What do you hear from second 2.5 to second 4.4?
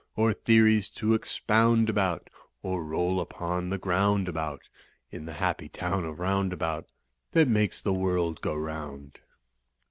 Or roll upon the ground